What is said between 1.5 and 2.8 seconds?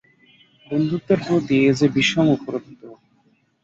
এ যে বিষম উপদ্রব।